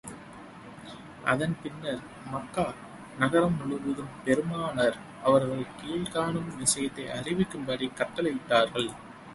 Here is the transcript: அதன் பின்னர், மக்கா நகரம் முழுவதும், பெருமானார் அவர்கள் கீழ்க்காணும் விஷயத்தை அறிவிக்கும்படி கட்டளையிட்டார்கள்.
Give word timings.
அதன் 1.25 1.53
பின்னர், 1.63 2.01
மக்கா 2.31 2.65
நகரம் 3.19 3.57
முழுவதும், 3.59 4.09
பெருமானார் 4.25 4.97
அவர்கள் 5.23 5.71
கீழ்க்காணும் 5.81 6.51
விஷயத்தை 6.57 7.05
அறிவிக்கும்படி 7.19 7.89
கட்டளையிட்டார்கள். 8.01 8.91